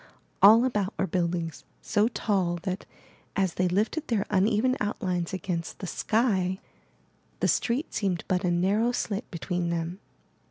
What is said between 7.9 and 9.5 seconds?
seemed but a narrow slit